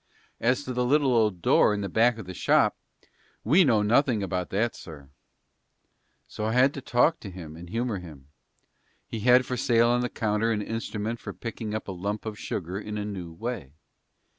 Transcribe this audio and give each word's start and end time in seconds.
As 0.39 0.63
to 0.63 0.73
the 0.73 0.83
little 0.83 1.13
old 1.13 1.43
door 1.43 1.75
in 1.75 1.81
the 1.81 1.87
back 1.87 2.17
of 2.17 2.25
the 2.25 2.33
shop, 2.33 2.75
"We 3.43 3.63
know 3.63 3.83
nothing 3.83 4.23
about 4.23 4.49
that, 4.49 4.75
sir." 4.75 5.11
So 6.27 6.45
I 6.45 6.53
had 6.53 6.73
to 6.73 6.81
talk 6.81 7.19
to 7.19 7.29
him 7.29 7.55
and 7.55 7.69
humour 7.69 7.99
him. 7.99 8.29
He 9.05 9.19
had 9.19 9.45
for 9.45 9.57
sale 9.57 9.89
on 9.89 10.01
the 10.01 10.09
counter 10.09 10.51
an 10.51 10.63
instrument 10.63 11.19
for 11.19 11.33
picking 11.33 11.75
up 11.75 11.87
a 11.87 11.91
lump 11.91 12.25
of 12.25 12.39
sugar 12.39 12.79
in 12.79 12.97
a 12.97 13.05
new 13.05 13.31
way. 13.31 13.73